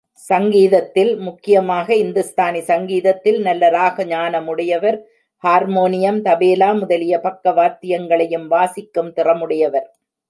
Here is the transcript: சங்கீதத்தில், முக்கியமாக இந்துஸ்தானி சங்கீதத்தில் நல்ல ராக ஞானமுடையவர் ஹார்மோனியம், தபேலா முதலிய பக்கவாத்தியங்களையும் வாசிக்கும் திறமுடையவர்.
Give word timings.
சங்கீதத்தில், 0.29 1.11
முக்கியமாக 1.17 1.95
இந்துஸ்தானி 1.95 2.61
சங்கீதத்தில் 2.61 3.39
நல்ல 3.41 3.69
ராக 3.69 4.05
ஞானமுடையவர் 4.05 4.97
ஹார்மோனியம், 5.43 6.19
தபேலா 6.21 6.71
முதலிய 6.79 7.17
பக்கவாத்தியங்களையும் 7.23 8.47
வாசிக்கும் 8.47 9.13
திறமுடையவர். 9.13 9.87